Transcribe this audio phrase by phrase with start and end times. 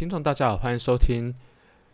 [0.00, 1.34] 听众大家好，欢迎收听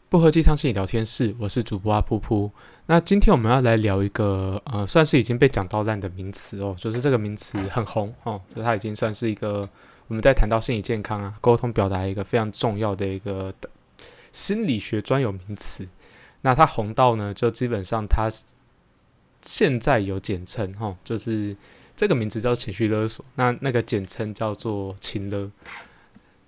[0.08, 2.48] 不喝鸡汤心理聊天室，我是主播阿噗噗。
[2.86, 9.68] 那今天我们要来聊一个呃，算是已经被讲到烂的名词哦，就是这个名词很红哦，就它已经算是一个
[10.06, 13.52] 我们在谈到心理健康啊、沟通表达一个非常重要的一个
[14.30, 15.84] 心理学专有名词。
[16.42, 18.30] 那它红到呢，就基本上它
[19.42, 21.56] 现在有简称哈，就是
[21.96, 25.50] 这个名字叫情绪勒索，那那个简称叫做情勒。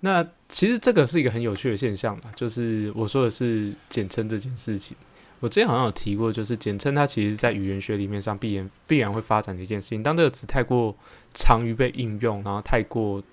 [0.01, 4.95] 那其实这个是一个很有趣的现象嘛，就是我说的是简称这件事情。
[5.41, 10.03] 我之前好像有提过，就是简称它其实在语言学里面上必然必然会发展的一件事情。
[10.03, 10.95] 当这个词太过
[11.33, 13.23] 长于被应用，然后太过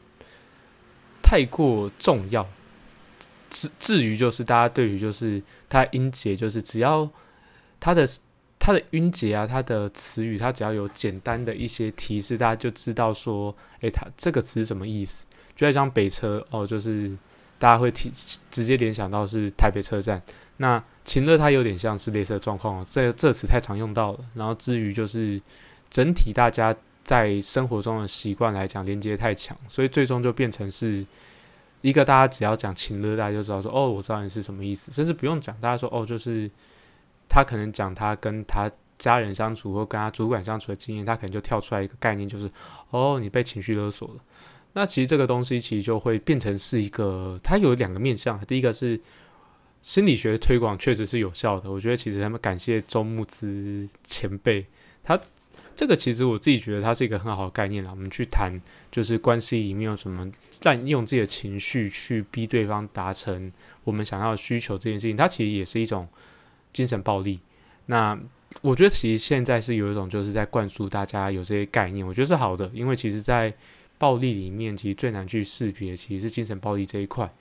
[1.22, 2.48] 太过重要，
[3.50, 7.10] 至至于就是大家对于就是它音节，就是只要
[7.80, 8.08] 它的
[8.58, 15.26] 它的音节啊，它的词语，它只要有简单的一些提示，大家就知道说，诶，它这个词是什么意思。
[15.57, 17.10] 就在像北车哦，就是
[17.59, 18.10] 大家会提
[18.51, 20.23] 直接联想到是台北车站。
[20.59, 24.21] 那秦乐它有点像是类似的状况，这这词太常用到了。
[24.35, 25.40] 然后至于就是
[25.90, 31.04] 整体大家在生活中的习惯来讲，连接太强，所以最终就变成是
[31.82, 36.51] 一个大家只要讲秦乐，大家就知道说哦，我知道你是什么意思，甚至不用讲，大家说哦，就是
[37.29, 42.51] 他可能讲他跟他家人相处或跟他主管相处的经验，他可能就跳出来一个概念，就是
[42.91, 44.15] 哦，你被情绪勒索了。
[44.77, 48.38] 那其实这个东西其实就会变成是一个，它有两个面向。
[48.45, 49.01] 第一个是
[49.80, 54.66] 心理学推广确实是有效的，我觉得其实他们感谢周牧之前辈，
[55.02, 55.19] 他
[55.74, 57.91] 这个其实我自己觉得它是一个很好的概念啦。
[57.91, 58.52] 我们去谈
[58.93, 60.30] 就是关系里面有什么
[60.65, 63.51] 滥用自己的情绪去逼对方达成
[63.82, 66.06] 我们想要的需求这件事情，它其实也是一种
[66.75, 67.41] 精神暴力。
[67.87, 68.19] 那
[68.60, 73.54] 我觉得其实现在是有一种就是在灌输大家有这些概念，我觉得是好的，因为其实在
[73.98, 77.32] 暴力里面，其实最难去识别，其实是精神暴力这一块。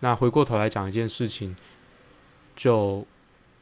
[0.00, 1.54] 那回过头来讲一件事情，
[2.56, 3.06] 就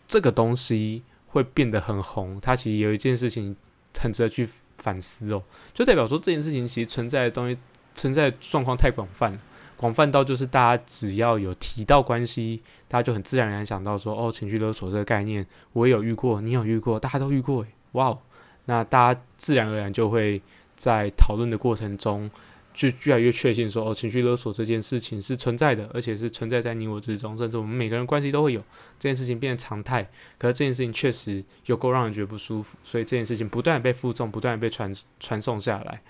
[0.08, 3.54] 这个东西会变得很红，它其实有一件事情
[3.98, 5.42] 很值得去反思哦，
[5.74, 7.58] 就代表说这件事情其实存在的东西，
[7.94, 9.38] 存在状况太广泛了，
[9.76, 18.16] 广泛到就是大家只要有提到关系，大家就很自然而然想到说，哦，情绪勒索这个概念，我也有遇过，你有遇过，大家都遇过，哇，
[18.64, 20.40] 那大家自然而然就会。
[20.80, 22.30] 在讨论的过程中，
[22.72, 28.60] 就越来越确信说，哦，情绪勒索这件事情是存在的，而且是存在在你我之中，甚至我们每个人关系都会有
[28.98, 30.10] 这件事情变成常态。
[30.38, 36.00] 可是这件事情确实有够让人觉得不舒服，所以这件事情不断被负重，不断被传传送下来，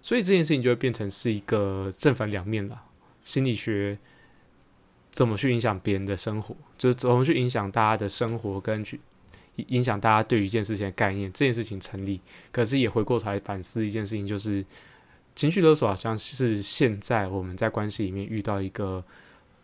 [0.00, 2.84] 所以这件事情就会变成是一个正反两面了。
[3.24, 3.98] 心理学
[5.10, 8.98] 怎么去影响别人的生活，就是怎么去影响大家的生活跟去。
[9.68, 12.20] 影响大家对于一件事情的概念，这件事情成立，
[12.50, 14.64] 可是也回过头来反思一件事情，就是
[15.34, 19.04] 情绪勒索好像是现在我们在关系里面遇到一个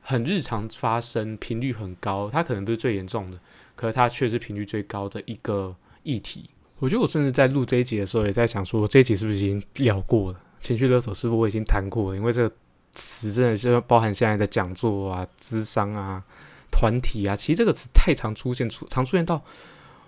[0.00, 3.38] 很日常发生、频率很高，它可能不是最严重的，
[3.74, 6.50] 可是它却是频率最高的一个议题。
[6.78, 10.38] 我觉得我甚至在录这一集的时候，也在想说，这一集是不是已经聊过了？
[10.60, 12.16] 情绪勒索是不是我已经谈过了？
[12.16, 12.54] 因为这个
[12.92, 16.22] 词真的是包含现在的讲座啊、智商啊、
[16.70, 19.42] 团体啊，其实这个词太常出现，出常出现到。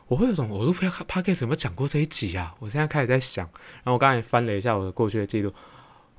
[0.08, 2.54] 我会有种，我都不知道 podcast 有没有讲过这一集啊？
[2.60, 3.44] 我现在开始在想，
[3.82, 5.52] 然后我刚才翻了一下我的过去的记录，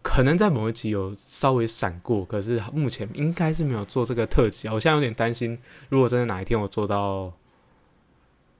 [0.02, 4.74] 可能在某一集有稍微闪过，可是目前应该是没有做这个特辑啊。
[4.74, 7.32] 我现在有点担心，如果真的哪一天我做到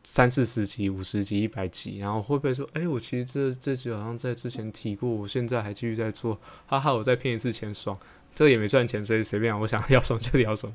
[0.06, 7.98] 三四十集、五十集、一百集，然后会不会说，哎，我其实这这集好像在之前提过，我现在还继续在做，哈哈，我再骗一次钱爽，
[8.34, 10.74] 这也没赚钱，所以随便，我想要什么就要什么。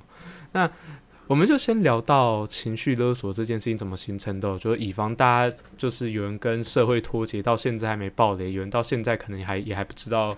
[0.52, 0.70] 那。
[1.32, 10.37] 我们就先聊到情绪勒索这件事情怎么形成的，就是以防大家就是有人跟社会脱节，到现在还没爆雷，有人到现在可能还也还不知道，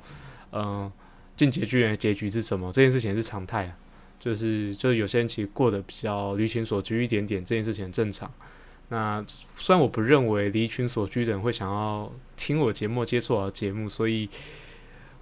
[0.52, 0.88] 嗯，
[1.36, 3.76] 进结局人的结局是什么，这件事情是常态啊，
[4.20, 8.30] 就是就是有些人其实过得比较离群所居一点点，这件事情很正常。
[8.90, 9.24] 那
[9.56, 14.30] 虽然我不认为离群所居的人会想要听我节目、接触我的节目，所以。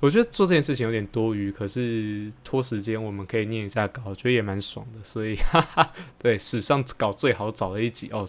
[0.03, 4.99] 我觉得做这件事情有点多余，可是拖时间，我们可以念一下稿，我觉得也蛮爽的。
[5.05, 8.29] 所以，哈哈，对，史上稿最好找的一集哦，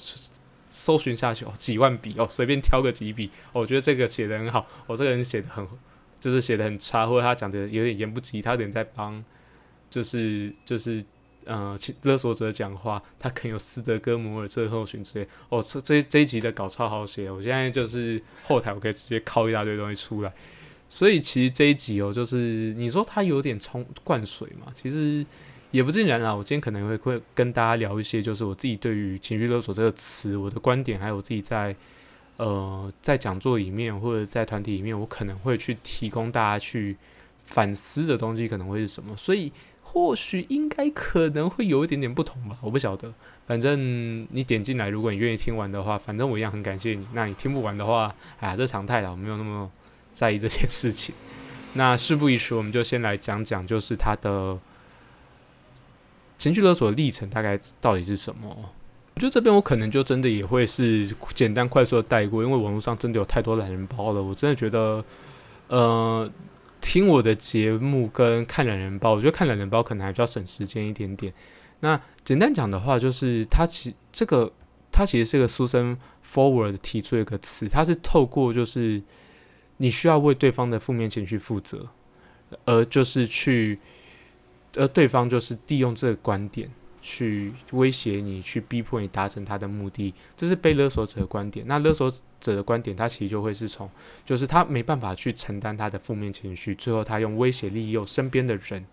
[0.70, 4.68] 搜寻下去哦，几万笔哦，随便挑个几笔，我觉得这个写的很好。
[4.86, 5.68] 我这个人写的很，
[6.20, 9.26] 就是写的很差，或者他讲的有点言不及，他有点在帮，
[9.90, 11.04] 就是就是
[11.46, 15.28] 呃勒索者讲话，他可能有斯德哥摩尔症候群之类。
[15.50, 20.31] 哦，这这这一集的稿超好写，我现在就是后台我可以直接拷一大堆东西出来。
[20.94, 25.25] 所以其实这一集哦，就是你说它有点冲灌水嘛，其实
[25.72, 26.36] 也不尽然啊。
[26.36, 31.75] 我今天可能会会跟大家聊一些，就是我自己对于情绪勒索这个词，我的观点，还有我自己在
[32.38, 36.95] 呃在讲座里面或者在团体里面，我可能会去提供大家去
[37.38, 39.18] 反思的东西，可能会是什么。
[39.18, 39.51] 所以
[39.81, 43.12] 或许应该可能会有一点点不同吧，我不晓得。
[43.48, 47.07] 反正你点进来，如果你愿意听完的话，反正我一样很感谢你。
[47.13, 49.72] 那你听不完的话，哎呀，这常态了，我没有那么
[50.13, 51.13] 在意这件事情。
[51.75, 54.57] 那事不宜迟，我们就先来讲讲，就是他的
[56.38, 58.56] 情绪勒索历程大概到底是什么。
[59.15, 64.24] 我觉得这边我可能就真的也会是简单快速的带过，因为网络上真的有太多懒人包了。
[64.24, 65.04] 我真的觉得，
[65.68, 66.31] 呃。
[66.86, 71.33] 听我的节目跟看懒人包，我觉得看懒人包可能还比较省时间一点点。
[71.80, 74.51] 那简单讲的话，就是它其这个
[74.92, 75.95] 它其实是个 Susan
[76.30, 79.01] Forward 提出一个词，它是透过就是
[79.78, 81.88] 你需要为对方的负面情绪负责，
[82.66, 83.80] 而就是去，
[84.75, 86.70] 而对方就是利用这个观点。
[87.06, 91.68] 去威胁你，去逼迫你达成他的目的，这是被勒索者的观点。
[91.68, 92.10] 那勒索
[92.40, 93.90] 者的观点，他其实就会是从，
[94.24, 98.86] 就是他没办法去承担他的负面情绪，最后他用威胁利诱身边的人，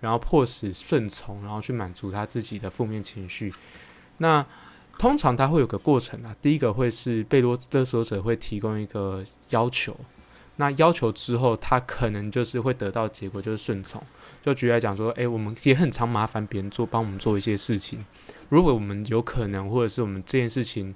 [0.00, 3.54] 然后迫使顺从，然后去满足他自己的负面情绪。
[4.18, 4.44] 那
[4.98, 9.96] 通常他会有个过程啊，第一个会是被勒勒索者会提供一个要求，
[10.62, 14.00] 那要求之后，他可能就是会得到结果，就是顺从。
[14.44, 18.04] 就举例来讲说，诶，我们也很常麻烦别人做，帮我们做一些事情。
[18.48, 20.94] 如果我们有可能，或者是我们这件事情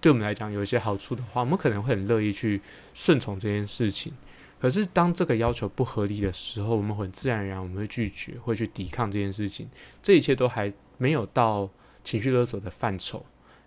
[0.00, 2.60] 对我们来讲有一些好处的话，我们可能会很乐意去
[2.92, 4.12] 顺从这件事情。
[4.60, 9.68] 可是当这个要求不合理的时候，我们很自然而然我们会拒绝，会去抵抗这件事情。
[10.02, 11.70] 这一切都还没有到
[12.02, 13.24] 情绪勒索的范畴，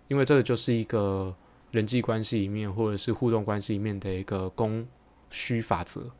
[0.08, 1.34] 因为这个就是一个
[1.70, 4.86] 人际关系里面或者是互动关系里面的一个供
[5.30, 6.10] 虚法则。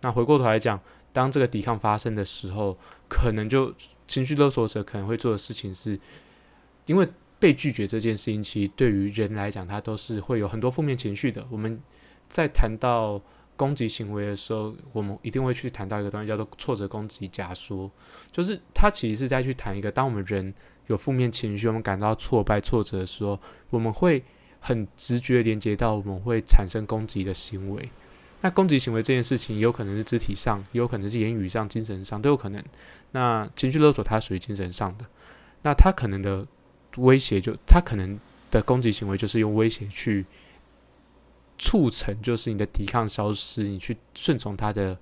[0.00, 0.80] 那回过头来讲。
[1.12, 2.78] 当这个抵抗发生的时候，
[3.08, 3.74] 可能就
[4.06, 5.98] 情绪勒索者可能会做的事情是，
[6.86, 7.08] 因为
[7.40, 11.44] 被拒绝这件事情，其实对于人来讲，他都是会有很多负面情绪的。
[11.50, 11.80] 我们
[12.28, 13.20] 在谈到
[13.56, 17.90] 攻击行为的时候，我们一定会去谈到一个东西，叫做挫折攻击假说，
[18.30, 20.54] 就是他其实是在去谈一个，当我们人
[20.86, 23.36] 有负面情绪，我们感到挫败、挫折的时候，
[23.70, 24.22] 我们会
[24.60, 27.90] 很直觉连接到我们会产生攻击的行为。
[28.42, 32.64] 那攻击行为这件事情，有可能是肢体上，也有可能是言语上、精神上都有可能。
[33.12, 35.04] 那情绪勒索它属于精神上的，
[35.62, 36.46] 那他可能的
[36.96, 38.18] 威胁就他可能
[38.50, 40.24] 的攻击行为就是用威胁去
[41.58, 44.96] 促成，就是你的抵抗消失，你去顺从他的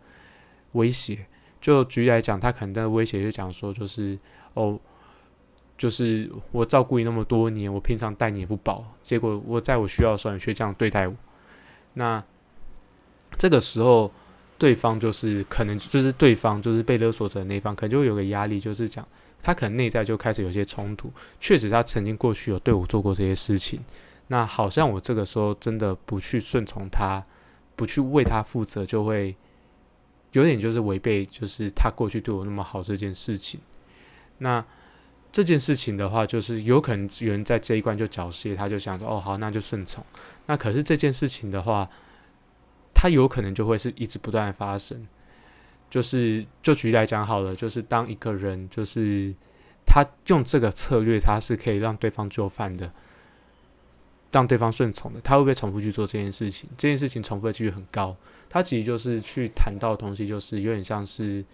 [0.73, 1.25] 威胁。
[1.61, 4.19] 就举例来讲，他可能的威胁就讲说，就是
[4.55, 4.81] 哦，
[5.77, 11.15] 就是我照顾你那么多年，我平常待你也不薄，结果我在我需要的时候，你却这样对待我，
[11.95, 12.25] 那。
[13.37, 14.11] 这个时候，
[14.57, 19.07] 对方就是可能就是对方就是被勒索者的那方，可能就会有个压力，就是讲
[19.41, 21.13] 他可能内在就开始有些冲突。
[21.39, 23.81] 确实，他曾经过去有对我做过这些事情，
[24.27, 27.25] 那好像我这个时候真的不去顺从他，
[27.77, 29.37] 不去为他负责，就会
[30.33, 33.61] 有点就是违背，就是他过去对我那么好这件事情。
[34.39, 34.65] 那
[35.31, 40.05] 这件事情的话，就是有可能有人在这一关就缴械，他就想说：“哦，好，那就顺从。”
[40.47, 41.89] 那可是这件事情的话。
[43.01, 45.07] 它有可能就会是一直不断的发生，
[45.89, 49.33] 就是就举例来讲好了，就是当一个人就是
[49.87, 52.93] 他用这个策略，他是可以让对方就范的，
[54.33, 56.69] 让对方顺从的，他会不会重复去做这件事情？
[56.77, 58.17] 这件事情重复的几率很高。
[58.51, 61.45] 他其实就是去谈到的东西，就是有点像是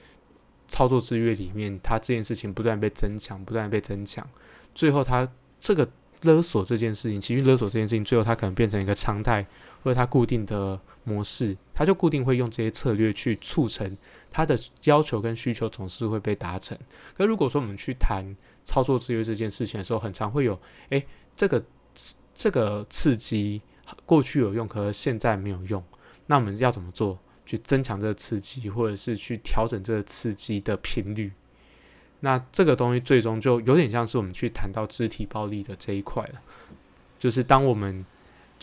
[0.66, 4.26] 操作制约里面，他这件事情不断被增强，不断被增强，
[4.74, 5.28] 最后他
[5.60, 5.86] 这个
[6.22, 9.46] 勒索这件事情，其实勒索这件事情，最后他可能变成一个常态。
[9.84, 13.96] 或者它固定的模式，它就固定会用这些策略去促成
[14.30, 16.76] 它的要求跟需求总是会被达成。
[17.14, 18.24] 可如果说我们去谈
[18.64, 21.04] 操作制约这件事情的时候，很常会有，诶，
[21.36, 21.62] 这个
[22.32, 23.60] 这个刺激
[24.06, 25.84] 过去有用，可是现在没有用，
[26.28, 31.30] 那我们要怎么做去增强这个刺激，或者是去调整这个刺激的频率？
[32.20, 36.40] 那这个东西最终就有点像是我们去谈到肢体暴力的这一块了，
[37.18, 38.06] 就是当我们。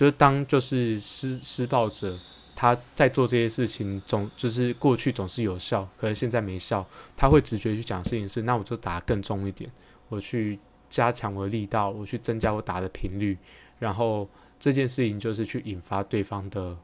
[0.02, 2.18] 就是当就是施施暴者
[2.56, 6.84] 他在做这些事情，总就是过去总是有效，可是现在没效，
[7.16, 9.70] 他会直觉去讲事情是，那我就打更重一点，
[10.10, 10.58] 我去
[10.90, 13.38] 加强我的力道，我去增加我打的频率，
[13.78, 14.28] 然后
[14.60, 16.76] 这件事情就是去引发对方的，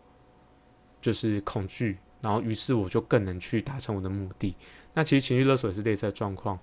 [1.01, 4.55] 就是恐惧，然后于是我就更能去达成我的目的。
[4.93, 6.55] 那其实情绪勒索也是类似的状况。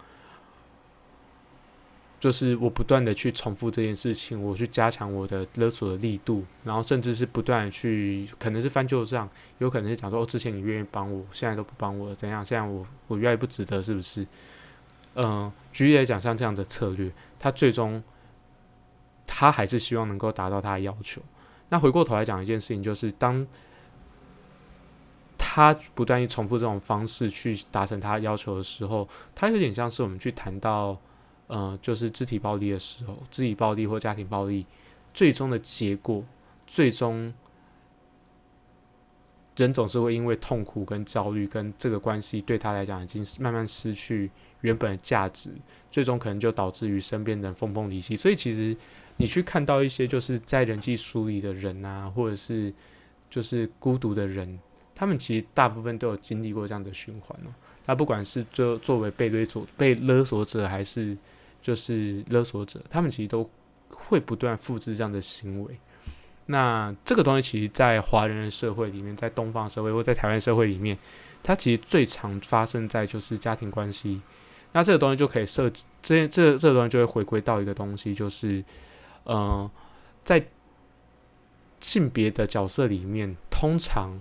[2.24, 9.28] 就是我不断的去重复这件事情，我去加强我的勒索的力度，然后甚至是不断的去，可能是翻旧账，
[9.58, 12.42] 有可能是讲说，哦，之前你愿意帮我，现在都不帮我了，怎样？
[12.42, 14.26] 现在我我越来越不值得，是不是？
[15.16, 18.02] 嗯，举例来讲，像这样的策略，他最终
[19.26, 21.20] 他还是希望能够达到他的要求。
[21.68, 23.46] 那回过头来讲一件事情，就是当
[25.36, 30.98] 他不断去重复这种方式去达成他要求的时候，他有点像是我们去谈到，
[31.46, 34.66] 呃，就是肢体暴力的时候，肢体暴力或家庭暴力，
[35.12, 36.24] 最终的结果，
[36.66, 37.32] 最终
[39.56, 44.30] 人总是会因为痛苦跟焦虑跟这个关系对他来讲已经慢慢失去
[44.62, 45.50] 原本的价值，
[45.90, 48.16] 最终可能就导致于身边人分崩离析。
[48.16, 48.76] 所以其实
[49.16, 52.72] 你去看到一些就是在人际疏离的人啊，或者是
[53.30, 54.58] 就是孤独的人。
[54.96, 57.50] 他们其实大部分都有经历过这样的循环哦。
[57.86, 61.16] 那不管是作作为被勒索、被勒索者，还是
[61.60, 63.48] 就是勒索者，他们其实都
[63.90, 65.78] 会不断复制这样的行为。
[66.46, 70.98] 那这个东西，其实，在华人的社会里面，在东方社会或在台湾社会里面，
[71.42, 74.20] 它其实最常发生在就是家庭关系。
[74.72, 75.70] 那这个东西就可以设
[76.02, 78.64] 这这这个东西就会回归到一个东西，就是
[79.24, 79.70] 呃，
[80.22, 80.44] 在
[81.80, 84.18] 性别的角色里面，通常。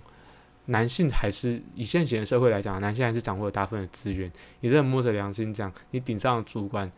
[0.65, 4.31] 男性还是以现行的社会来讲，男性还是掌握了大部分的资源。
[4.61, 6.89] 你真的摸着良心讲，你顶上的主管，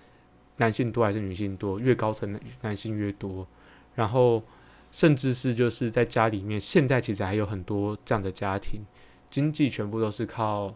[0.57, 1.79] 男性多还是女性多？
[1.79, 3.47] 越高层的男性越多。
[3.95, 4.43] 然后，
[4.91, 8.81] 甚至是就是在家里面，现在其实还有很多这样的家庭，
[9.29, 10.73] 经济全部都是靠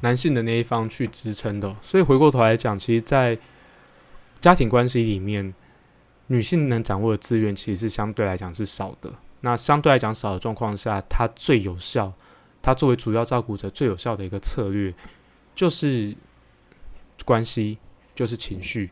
[0.00, 1.76] 男性的那一方去支撑的。
[1.82, 3.38] 所以回过头来讲，其实，在
[4.40, 5.52] 家庭关系里面，
[6.28, 9.12] 女性能掌握的资源其实是相对来讲是少的。
[9.42, 12.12] 那相对来讲少的状况下，它最有效。
[12.62, 14.94] 它作为主要照顾者，最有效的一个策略
[15.54, 16.14] 就是
[17.24, 17.76] 关系，
[18.14, 18.90] 就是情绪。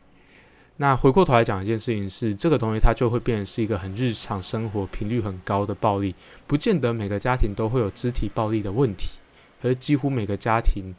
[0.76, 6.14] 那回过头来讲一件事情是，这个东西它就会变成是一个很日常生活频率很高的暴力，
[6.48, 9.10] 不见得每个家庭都会有肢体暴力的问题，
[9.62, 10.92] 而几乎每个家庭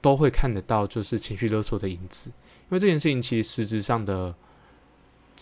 [0.00, 2.30] 都会看得到就是情绪勒索的影子。
[2.30, 4.34] 因为这件事情其实实质上的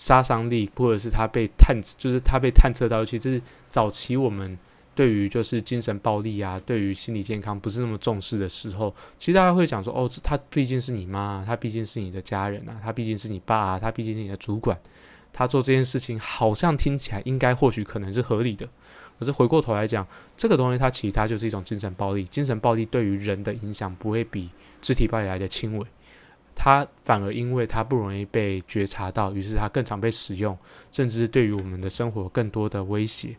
[0.01, 3.39] 杀伤力，或者是他被探，就是他被探测到，其实
[3.69, 4.59] 早期我们。
[4.93, 14.79] 对于就是精神暴力啊，对于心理健康不是那么重视的时候，其实大家会讲说，哦，他毕竟是你妈，他毕竟是你的家人啊，他毕竟是你爸，他毕竟是你的主管，
[15.33, 18.69] 他做这件事情好像听起来应该或许可能是合理的。
[19.19, 24.51] 可是回过头来讲，这个东西它其实它就是一种精神暴力，精神暴力对于人的影响不会比
[24.83, 25.87] 肢体暴力来的轻微，
[26.55, 30.57] 它反而因为它不容易被觉察到，于是它更常被使用，
[30.93, 33.37] 甚至对于我们的生活更多的威胁。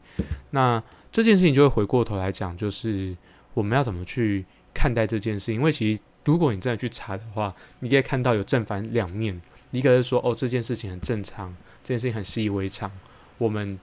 [0.51, 3.15] 那这件事情就会回过头来讲，就是
[3.53, 5.53] 我们要怎么去看待这件事？
[5.53, 9.41] 因为其实如果你真的去查的话，你可以看到有正反两面。
[9.71, 12.91] 一个是说，哦，这件事情很正常，这件事情很习以为常。
[13.37, 13.79] 我们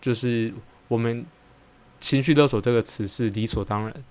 [0.00, 0.52] 就是
[0.88, 1.24] 我们
[2.00, 4.04] 情绪勒索这个词是理所当然、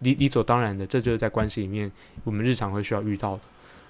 [0.00, 1.90] 理理所当然的，这就是在关系里面
[2.24, 3.42] 我们日常会需要遇到的。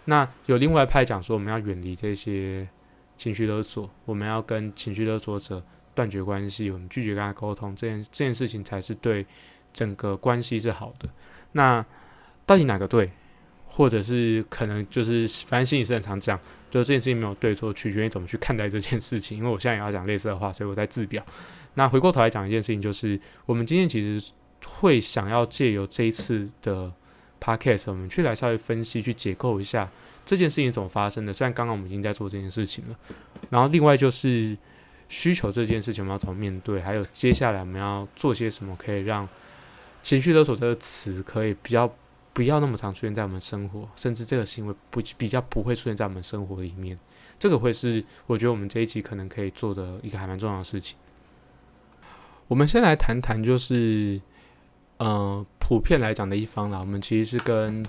[0.05, 2.69] 那有另外派讲说，我们要远离这些
[3.17, 5.62] 情绪勒索，我们要跟情绪勒索者。
[5.93, 9.26] 断绝关系，我们拒绝跟他沟通，这件这件事情才是对
[9.73, 11.09] 整个关系是好的。
[11.52, 11.85] 那
[12.47, 13.11] 到底哪个对，
[13.67, 16.38] 或者是可能就是反正心理是很常讲，
[16.71, 19.38] 就是这件事情没有对错，取决于怎么去看待这件事情。
[19.38, 21.23] 因为我现在也要讲类似的话，所以我在自表。
[21.75, 24.31] 那回过头来讲一件事情，就是我们今天其实
[24.79, 26.93] 会想要借由这一次的
[27.41, 29.91] podcast，我们去来稍微分析、去解构一下
[30.25, 31.33] 这件事情怎么发生的。
[31.33, 32.97] 虽然刚刚我们已经在做这件事情了，
[33.50, 34.57] 然后另外就是。
[35.12, 36.81] 需求这件事情我们要怎么面对？
[36.81, 39.29] 还有接下来我们要做些什么，可以让
[40.05, 41.93] 情绪勒索这个词可以比较
[42.33, 46.97] 不要那么常出现在我们生活，甚至这个行为不比较不会出现在我们生活里面。
[47.41, 50.97] 这个会是我觉得我们这一集可能可以做的一个还蛮重要的事情。
[52.47, 54.21] 我们先来谈谈，就是
[55.00, 57.85] 呃，普遍来讲的一方啦，我们其实是跟。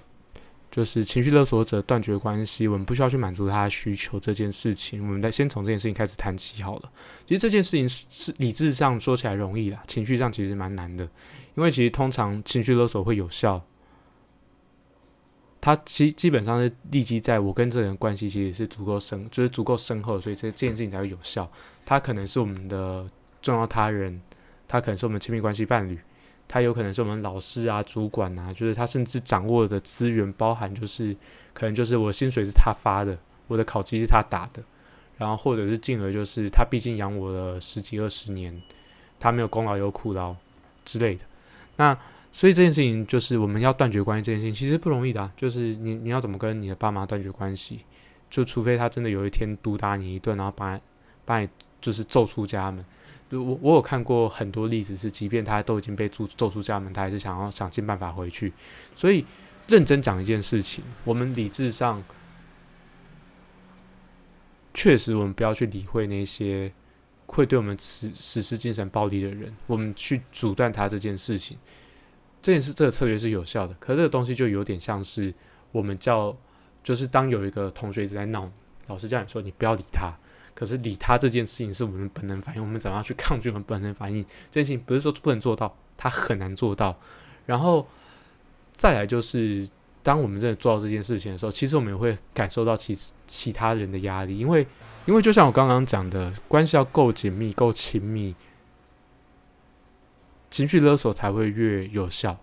[0.71, 6.89] 就是情绪勒索者断绝关系，我们不需要去满足他的需求这件事情，我们再先从这件事情开始谈起好了。
[7.27, 11.03] 其实这件事情是理智上说起来容易啦，情绪上其实蛮难的，
[11.55, 13.61] 因为其实通常情绪勒索会有效，
[15.59, 21.51] 它基基本上是立即在我跟这人关系其实是足够深，就是足够深厚，所以这这件事情才会有效。
[21.85, 23.05] 他可能是我们的
[23.41, 24.21] 重要他人，
[24.69, 25.99] 他可能是我们亲密关系伴侣。
[26.53, 31.15] 他有可能是我们老师啊、主管啊，就是他甚至掌握的资源包含，就是
[31.53, 33.17] 可能就是我薪水是他发的，
[33.47, 34.61] 我的考绩是他打的，
[35.17, 38.61] 然后或者是进而就是他毕竟养我了十几二十年，
[39.17, 40.35] 他没有功劳有苦劳
[40.83, 41.23] 之类的。
[41.77, 41.97] 那
[42.33, 47.79] 所以这件事情就是我们要断绝关系这件事情其实不容易的，就是你你要怎么跟你的爸妈断绝关系？
[48.29, 50.77] 就除非他真的有一天毒打你一顿，然后把
[51.23, 51.47] 把你
[51.79, 52.83] 就是揍出家门。
[53.31, 58.51] 我我有看过很多例子，是即便他都已经被逐揍出家门，他还是想要想尽办法回去。
[58.95, 59.25] 所以
[59.67, 62.03] 认真讲一件事情，我们理智上
[64.73, 66.71] 确实，我们不要去理会那些
[67.25, 71.57] 会对我们实实施精神暴力的人，我们去阻断他这件事情。
[72.41, 73.73] 这件事这个策略是有效的。
[73.75, 75.33] 可这个东西就有点像是
[75.71, 76.35] 我们叫，
[76.83, 78.51] 就是当有一个同学一直在闹，
[78.87, 80.11] 老师叫你说你不要理他，
[80.53, 84.23] 可是理他这件事情是我们本能反应，我们怎么样去抗拒我们本能反应？
[84.49, 86.97] 这件事情不是说不能做到，他很难做到。
[87.45, 87.87] 然后
[88.71, 89.67] 再来就是。
[90.03, 94.65] 当我们真的做到这件事情的时候，其实我们也会感受到其其他人的压力，因为
[95.05, 98.33] 因为就像我刚刚讲的，关系要够紧密、够亲密，
[100.49, 102.35] 情绪勒索才会越有效。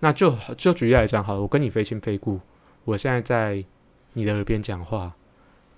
[0.00, 2.38] 那就就举例来讲，好了，我跟你非亲非故，
[2.84, 3.64] 我现在在
[4.12, 5.14] 你的耳边讲话，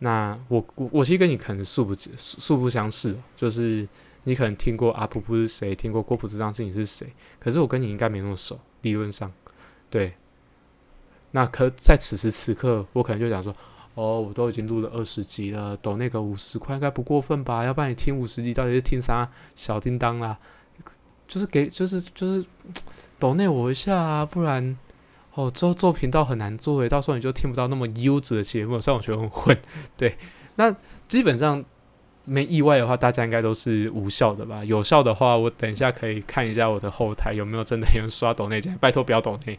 [0.00, 3.86] 那我我我其实跟你可能素不素不相识，就是
[4.24, 9.32] 你可能听过阿普普是谁，听过郭普这张事情是谁，可是我跟你应该没那么熟，理论上，
[9.90, 10.14] 对。
[11.32, 13.54] 那可在此时此刻，我可能就想说，
[13.94, 17.62] 哦，我都已经录了二十集了，抖那个五十块应该不过分吧？
[17.64, 19.30] 要不然你听五十集到底是听啥？
[19.54, 20.34] 小叮当啦，
[21.26, 22.42] 就是给，就是就是
[23.20, 24.74] 抖那我一下啊，不然
[25.38, 29.56] 哦，做做频道很难做诶，到时候你就听不到那么优质的节目，虽然我觉得很混。
[29.96, 30.16] 对，
[30.56, 30.74] 那
[31.06, 31.64] 基本上
[32.24, 34.64] 没意外的话，大家应该都是无效的吧？
[34.64, 39.56] 有效的话，我等一下可以看一下我的后台有没有真的有人刷抖那件，拜托不要抖内，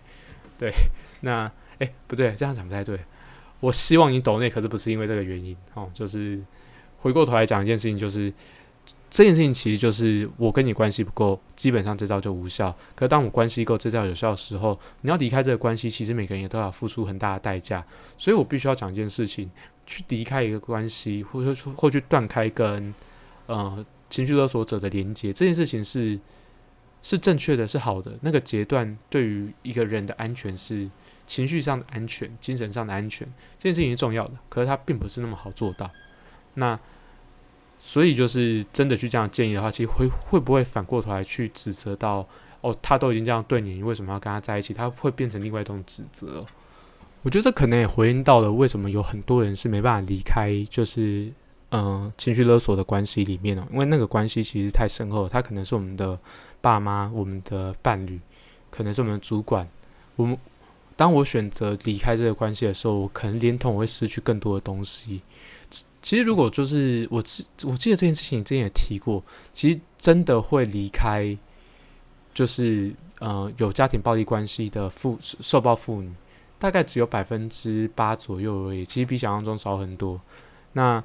[0.57, 0.69] 对。
[1.21, 2.99] 那哎，不对，这样讲不太对。
[3.61, 5.89] 我希望你抖内，可是不是因为这个原因哦。
[5.93, 6.37] 就是
[6.97, 8.33] 回过头来讲一件事情，就是
[9.09, 12.75] 这件事情其实就是我跟你关系不够，基本上这招就无效。
[12.95, 17.83] 可当我关系够，这招有效的时候，你要离开这个关系，其实每个人也都要付出很大的代价。
[18.17, 19.49] 所以我必须要讲一件事情，
[19.85, 22.93] 去离开一个关系，或者说或去断开跟
[23.47, 26.19] 呃情绪勒索者的连接，这件事情是
[27.01, 28.13] 是正确的，是好的。
[28.21, 30.89] 那个阶段对于一个人的安全是。
[31.29, 33.23] 情绪上的安全，精神上的安全，
[33.59, 35.87] 这件事情是重要的，可是它并不是那么好做到。
[36.55, 36.79] 那
[37.89, 42.23] 所以就是真的去这样建议的话，其实会会不会反过头来去指责到
[42.61, 44.75] 哦，他都已经这样对你，你为什么要跟他在一起？
[44.75, 46.45] 他会变成另外一种指责。
[47.23, 51.33] 我觉得这可能也回应到了为什么有很多人是没办法离开，就是
[51.71, 56.15] 嗯情绪勒索的关系里面哦，因为那个关系其实太深厚，他可能是我们的
[56.61, 58.19] 爸妈、我们的伴侣，
[58.69, 59.67] 可能是我们的主管，
[60.15, 60.37] 我们。
[60.95, 65.21] 当我选择离开这个关系的时候，我可能连同我会失去更多的东西。
[66.01, 71.37] 其实，如果就是我记，我记得这件事情之前也提过，其实真的会离开，
[72.33, 76.11] 就是呃有家庭暴力关系的妇受暴妇女，
[76.57, 78.85] 大概只有百分之八左右而已。
[78.85, 80.19] 其实比想象中少很多。
[80.73, 81.03] 那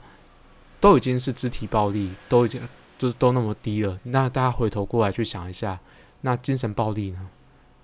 [0.79, 2.61] 都已经是肢体暴力，都已经
[2.99, 3.99] 就是都那么低了。
[4.05, 5.81] 那大家回头过来去想一下，
[6.21, 7.29] 那精神暴力呢？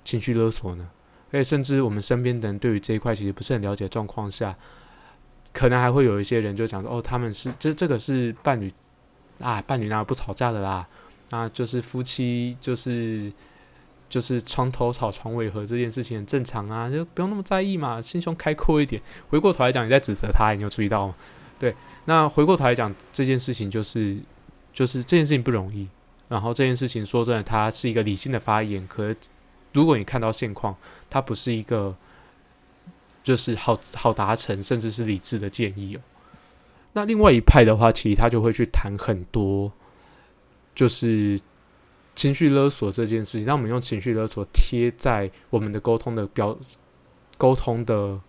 [0.04, 0.90] 情绪勒索呢？
[1.32, 4.56] 而且，甚至我们身边的人对于这一块其实不是很了解状况下，
[5.52, 8.72] 可能还会有一些人就讲说：“哦，他们是这这个是伴侣
[9.40, 10.86] 啊，伴侣哪有不吵架的啦？
[11.30, 13.32] 啊，就是夫妻就是
[14.08, 21.14] 就是床头吵床尾和这件事情很正常啊，就不用那么在意嘛，心胸开阔一点。”回过头来讲，你在指责他，你有注意到吗？
[21.58, 24.18] 对，那回过头来讲这件事情，就是
[24.72, 25.88] 就是这件事情不容易。
[26.28, 29.14] 然后这件事情说真的，它是一个理性的发言，可
[29.72, 30.76] 如果你看到现况。
[31.12, 31.92] 它不是一个，
[33.22, 36.00] 就是好好达成，甚至是理智的建议哦。
[36.92, 39.70] 那另外一派的话，其实他就会去谈很多，
[40.74, 41.38] 就是
[42.16, 43.46] 情绪勒索这件事情。
[43.46, 46.58] 当我们用情绪勒索贴在我们的沟通的标、
[47.38, 48.20] 沟通的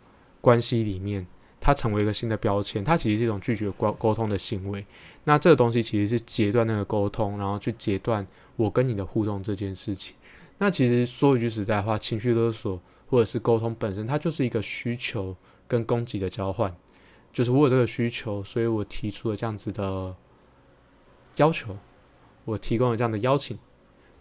[0.42, 1.26] 关系里面，
[1.60, 2.84] 它成为一个新的标签。
[2.84, 4.86] 它其实是一种拒绝沟沟通的行为。
[5.24, 8.26] 那这个东西其实是截断那个沟通，然后去截断
[8.56, 10.16] 我跟你的互动这件事情。
[10.60, 12.80] 那其实说一句实在话，情绪勒索
[13.12, 15.36] 或者是沟通本身，它就是一个需求
[15.68, 16.76] 跟供给的交换。
[17.32, 20.16] 就是我有这个需求，所以我提出了这样子的
[21.36, 21.78] 要求，
[22.46, 23.60] 我提供了这样的邀请。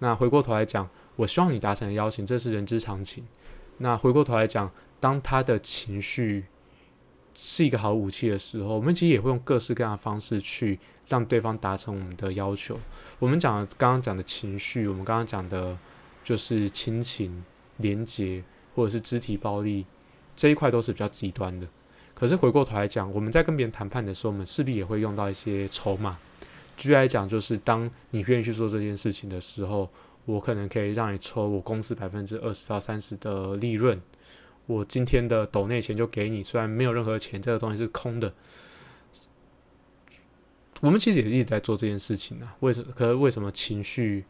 [0.00, 3.24] 那回过头来讲，我希望你达成的邀请，这是人之常情。
[3.78, 6.44] 那回过头来讲，当他的情绪
[7.32, 12.78] 是一个好武器的时候，我们其实也会用各式各样的方式去让对方达成我们的要求。
[13.18, 15.78] 我们讲刚刚讲的情绪，我们刚刚讲的。
[16.22, 17.42] 就是亲情、
[17.78, 18.44] 连结
[18.80, 19.84] 或者是肢体暴力
[20.34, 21.66] 这一块都是比较极端的。
[22.14, 26.16] 可是回过头来讲，我们在跟别人谈判的时候，我们势必也会用到一些筹码。
[26.78, 29.86] 举例来讲，就是当你愿意去做这件事情的时候，
[30.24, 34.00] 我可能可以让你抽我公司百分之二十到三十的利润。
[34.64, 38.32] 我今天的抖内钱就给你，虽然没有任何钱，这个东西是空的。
[40.80, 42.56] 我们其实也一直在做这件事情啊。
[42.60, 42.90] 为什么？
[42.96, 44.24] 可是为什么情绪？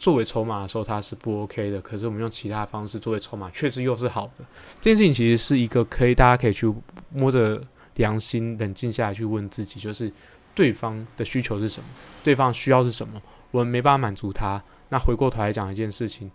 [0.00, 1.78] 作为筹码的时候，它是不 OK 的。
[1.82, 4.44] 可是我们用其他方式作为筹码，确实又是好的。
[4.80, 6.72] 这件事情其实是一个可以大家可以去
[7.12, 7.62] 摸着
[7.96, 10.10] 良心，冷静下来去问自己，就是
[10.54, 11.88] 对方的需求是什么，
[12.24, 16.30] 对方需要是什么，我们没办法满足他，那回过头来讲一件事情，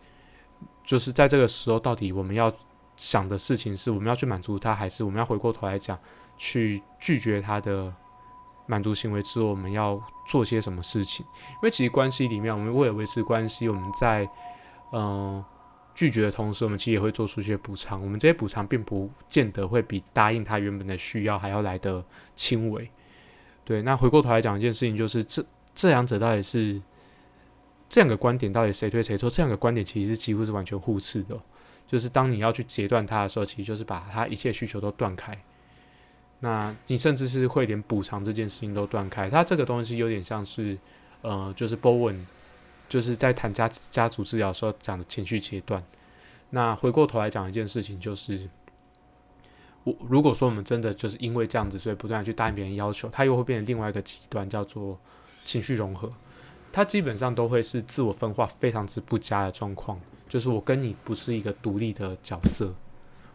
[0.86, 2.54] 就是在这个时候，到底我们要
[2.96, 5.98] 想的事情是我们要去满足他，还是我们要回过头来讲
[6.38, 7.92] 去拒绝他的
[8.66, 11.26] 满足行为之后，我们要做些什么事情？
[11.54, 14.28] 因为其实关系里面，我们为了维持关系，我们在
[14.92, 15.44] 嗯
[15.94, 18.02] 拒绝的同时，我们其实也会做出一些补偿。
[18.02, 22.04] 我们这些补偿并不见得会比答应他原本的需要还要来的
[22.36, 22.90] 轻微。
[23.64, 26.82] 对，那回过头来讲一件事情，就是这这两者到底是。
[27.88, 29.30] 这两个观点到底谁对谁错？
[29.30, 31.40] 这两个观点其实是几乎是完全互斥的。
[31.88, 35.40] 就是当你要去截断他的时候，其实就是把他一切需求都断开。
[36.46, 39.28] 那你甚至是会连补偿这件事情都断开。
[39.32, 40.78] 他这个东西有点像是，
[41.24, 42.20] 呃，就是 Bowen
[42.88, 45.84] 就是在谈家家族治疗时候讲的情绪切断。
[46.52, 48.48] 那回过头来讲一件事情，就是
[49.86, 55.00] 我如果说我们真的就是因为这样子，所以不断去答应别人要求，他又会变成另外一个极端，叫做
[55.44, 56.08] 情绪融合。
[56.72, 62.72] 它基本上都会是自我分化非常之不佳的状况，就是我跟你不是一个独立的角色，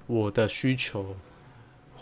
[0.07, 1.17] 我的需求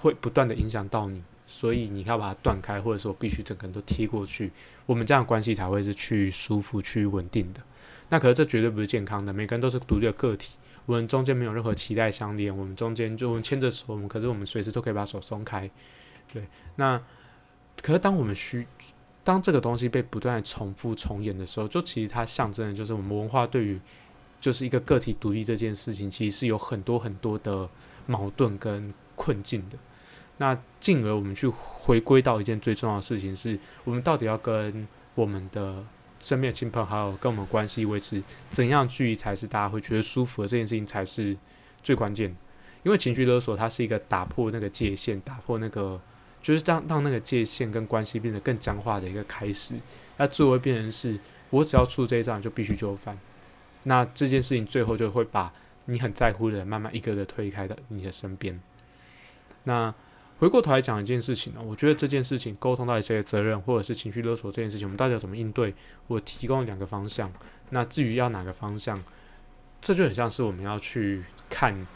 [0.00, 4.52] 会不断的影响到你，所以你要把它断开，或者说必须整个人都贴过去，
[4.86, 7.60] 我们这样关系才会是去舒服、去稳定的。
[8.10, 10.56] 那可是这绝对不是健康的，每个人都是独立的个体，
[10.86, 15.68] 我们中间没有任何期待相连，我们中间就牵着手，我们可是我们随时都可以把手松开，
[16.32, 16.46] 对。
[16.76, 17.00] 那
[17.82, 18.66] 可是当我们需
[19.22, 23.78] 当这个东西被不断重复重演的时候，就其实它象征的就是我们文化对于
[24.40, 27.68] 就是一个个体独立这件事情，其实是有很多很多的
[28.06, 29.76] 矛盾跟困境的。
[30.38, 35.84] 那进而我们去回归到一件最重要的事情，是我们到底要跟我们的
[36.18, 40.48] 身边的亲朋好友跟我们关系维持怎样距离才是大家会觉得舒服的？
[40.48, 41.36] 这件事情才是
[41.82, 42.34] 最关键。
[42.82, 46.00] 因为情绪勒索它是一个打破那个界限，打破那个。
[46.40, 49.74] 就是让让那个界限跟关系变得更僵化的一个开始，
[50.18, 51.18] 那最后变成是，
[51.50, 53.18] 我只要出这一招就必须就范，
[53.82, 55.52] 那这件事情最后就会把
[55.86, 58.58] 你很在乎的人慢慢一个个推开的你的身边。
[59.64, 59.92] 那
[60.38, 65.74] 回过头来讲一件事情呢，我觉得这件事情沟通到底谁的责任，或者是情绪勒索这件事情，我们到底要怎么应对？
[66.06, 67.32] 我提供两个方向，
[67.70, 69.02] 那至于要哪个方向，
[69.80, 71.86] 这就很像是我们要去看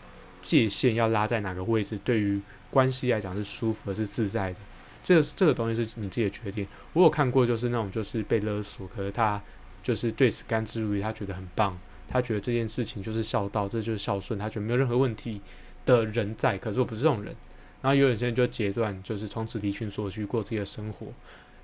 [0.40, 2.40] 界限要拉在哪个位置，对于。
[2.72, 4.56] 关系来讲是舒服还，是自在的。
[5.04, 6.66] 这个这个东西是你自己的决定。
[6.94, 9.38] 我有看过，就是那种就是被勒索，可是他
[9.82, 11.78] 就是对此甘之如饴，他觉得很棒，
[12.08, 15.42] 他觉得这件事情就是孝道，这就是孝顺，他觉得没有任何问题
[15.84, 16.56] 的人在。
[16.56, 17.36] 可是我不是这种人。
[17.82, 21.08] 然后有些人就截断，就是从此离群索居过自己的生活。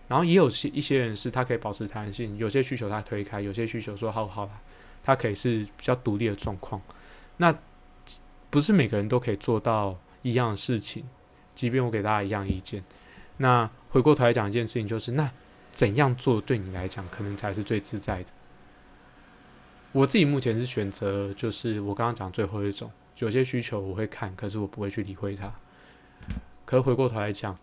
[0.08, 4.52] 然后也有些一些人是他可以保持弹性，有些需求他推开，有些需求说好好了，
[5.02, 6.82] 他可以是比较独立的状况。
[7.38, 7.56] 那
[8.50, 9.98] 不是每个人都可以做到。
[10.22, 11.04] 一样的事情，
[11.54, 12.82] 即便我给大家一样意见，
[13.36, 15.30] 那回过头来讲一件事情，就是那
[15.70, 18.30] 怎样做对你来讲可能才是最自在的。
[19.92, 25.54] 我自己目前是选择，就是我刚刚讲最后一种，有些需求我会看，可是我不会去理会它。
[26.68, 27.56] 可是回过头来讲，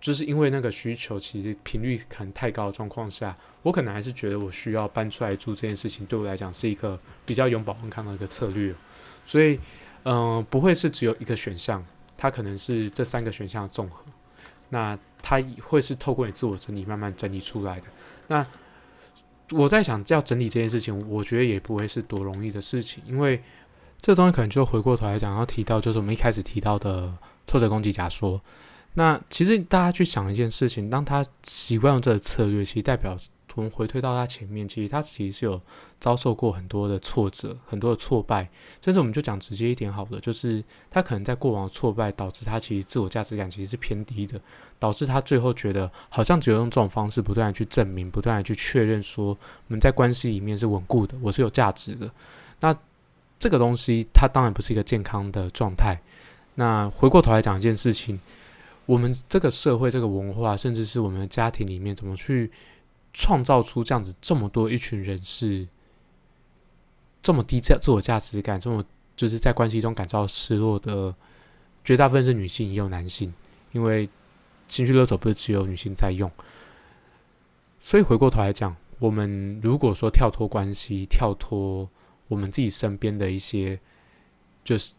[0.00, 8.74] 就是因为那个需求其实频率可能太高的状况下，我可能还是觉得我需要搬出来住这件事情，对我来讲是一个比较永保安康的一个策略，
[9.24, 9.60] 所以。
[10.02, 11.84] 嗯，不会是只有一个选项，
[12.16, 14.02] 它可能是这三个选项的综合。
[14.70, 17.86] 那它会是透过你自我整理慢慢整理出来的。
[18.26, 18.46] 那
[19.50, 23.42] 我在想，要整理这件事情，我觉得也不会是多容易的事情，因为
[24.00, 27.12] 这东西可能就回过头来讲，要提到就是我们一开始提到的
[27.50, 28.40] 挫折攻击假说。
[28.94, 33.16] 那其实大家去想一件事情，当他习惯用这个策略，其实代表。
[33.52, 35.60] 从回推到他前面，其实他其实是有
[35.98, 38.48] 遭受过很多的挫折，很多的挫败，
[38.80, 44.40] 甚至我们就讲直接一点好了，就是他可能在过往的挫败导致他其实自我价值感其实是偏低的，
[44.78, 52.08] 导致他最后觉得好像只有用这种方式不断的去证明，不断的去确认说我们在关系里面是稳固的，我是有价值的。
[52.60, 52.72] 那
[53.36, 56.00] 这个东西它当然不是一个健康的状态。
[56.54, 58.20] 那回过头来讲一件事情，
[58.86, 62.50] 我们这个社会、这个文化，甚至是我们的家庭里面怎么去。
[63.12, 65.66] 创造出这样子这么多一群人是
[67.20, 68.84] 这么低价自我价值感，这么
[69.16, 71.12] 就是在关系中感到失落的，
[71.84, 73.34] 绝大部分是女性，也有男性，
[73.72, 74.08] 因为
[74.68, 76.30] 情绪勒索不是只有女性在用。
[77.80, 81.88] 所以回过头来讲，我们如果说跳脱关系，跳脱
[82.28, 83.80] 我们自己身边的一些，
[84.62, 84.94] 就是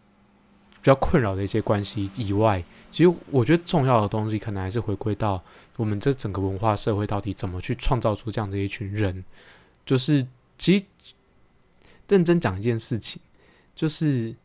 [0.82, 2.64] 比较困扰的一些关系以外。
[2.90, 5.42] 其实我觉得重要的东西，可能还是回归到
[5.78, 9.24] 我们这整个文化社会到底怎么去创造出这样的一群人。
[9.86, 10.86] 就是其实
[12.08, 13.22] 认真讲一件事情，
[13.74, 14.36] 就是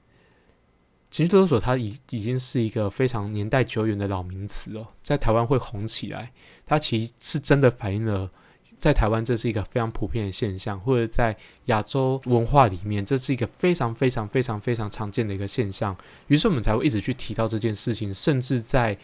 [1.10, 6.32] 情绪勒索，它已已经是一个非常年代久远的老名词哦，在台湾会红起来，
[6.64, 8.30] 它其实是真的反映了
[8.78, 11.36] 在台湾这是一个非常普遍的现象，或者在
[11.66, 15.96] 亚洲文化里面，这是一个非常非常非常非常常见的一个现象。
[16.28, 18.96] 于是我们才会一直去提到这件事情，甚至在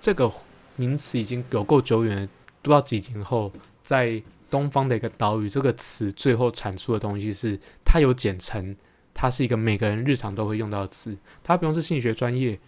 [0.00, 0.30] 这个
[0.76, 2.28] 名词已经有够久远，
[2.60, 8.76] 不知道几年后，在东方的一个岛屿，这个词最后产出的东西是它有简称，
[9.14, 12.58] 它是一个每个人日常都会用到的词，它不用是心理学专业。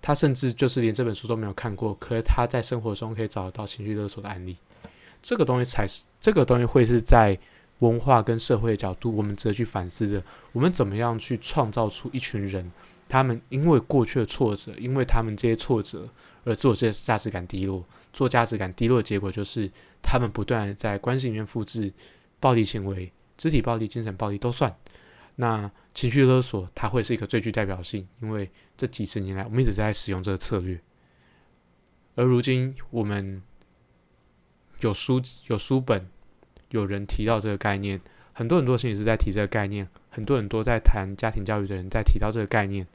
[0.00, 4.56] 他甚至就是连这本书都没有看过，可是他在生活中可以找得到情绪勒索的案例。
[5.22, 7.38] 这个东西才是，这个东西会是在
[7.80, 10.22] 文化跟社会的角度，我们值得去反思的。
[10.52, 12.70] 我们怎么样去创造出一群人，
[13.08, 16.08] 他们因为过去的挫折，因为他们这些挫折
[16.44, 19.70] 而自我这些价值感低落，做价值感低落的结果就是
[20.02, 21.92] 他们不断在关系里面复制
[22.40, 24.74] 暴力行为，肢体暴力、精神暴力都算。
[25.36, 30.80] 那情绪勒索，它会是一个最具代表性，因为这几十年来，我们一直在使用这个策略。
[32.16, 33.40] 而如今，我们
[34.80, 36.06] 有书、有书本，
[36.70, 38.00] 有人提到这个概念，
[38.32, 42.86] 很多很多心理师在提这个概念，很多很多在谈家庭教育的人在提到这个概念，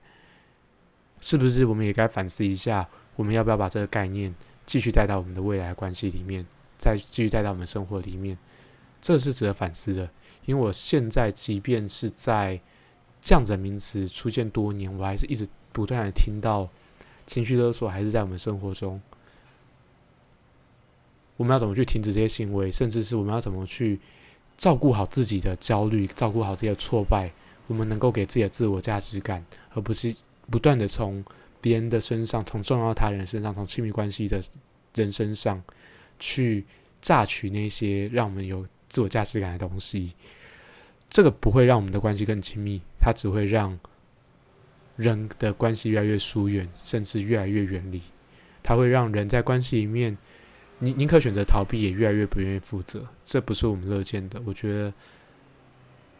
[1.19, 4.33] 是不是我们也该反思一下，我们要不要把这个概念
[4.65, 6.45] 继续带到我们的未来关系里面，
[6.77, 8.37] 再继续带到我们生活里面？
[9.01, 10.09] 这是值得反思的。
[10.45, 12.59] 因为我现在，即便是在
[13.21, 16.69] 这样子的名词出现多年，我还是一直不断的听到
[17.25, 19.01] 情绪勒索，还是在我们生活中。
[21.37, 23.99] 我们要怎么去停止这些行为，甚至是我们要怎么去
[24.57, 27.31] 照顾好自己的焦虑，照顾好自己的挫败，
[27.67, 30.15] 我们能够给自己的自我价值感，而不是
[30.49, 31.23] 不断的从
[31.61, 34.41] 别人的身上，从重要他人身上，从亲密关系的
[34.95, 35.61] 人身上
[36.19, 36.65] 去
[37.01, 38.65] 榨取那些让我们有。
[38.89, 40.13] 自我价值感的东西，
[41.09, 43.79] 这个不会让我们的关系更亲密，它只会让
[44.97, 47.99] 人的关系越来越疏远，甚至越来越远离。
[48.61, 50.15] 它会让人在关系里面，
[50.79, 53.07] 宁宁可选择逃避，也越来越不愿意负责。
[53.23, 54.41] 这不是我们乐见的。
[54.45, 54.93] 我觉得，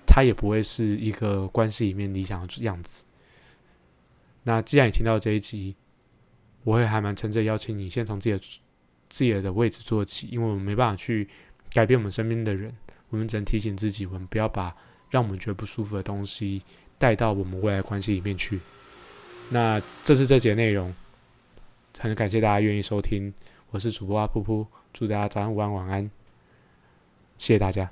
[0.05, 3.03] 它也不会是一个关系里面理想的样子。
[4.43, 5.75] 那既然你听到这一集，
[6.63, 8.39] 我会还蛮诚挚邀请你，先从自己的
[9.09, 11.27] 自己的位置做起，因为我们没办法去。
[11.73, 12.71] 改变我们身边的人，
[13.09, 14.75] 我们只能提醒自己，我们不要把
[15.09, 16.61] 让我们觉得不舒服的东西
[16.99, 18.59] 带到我们未来关系里面去。
[19.49, 20.93] 那这是这节内容，
[21.97, 23.33] 很感谢大家愿意收听，
[23.73, 26.11] 我是主播阿噗噗，祝大家早安、午安、晚安，
[27.39, 27.91] 谢谢大家。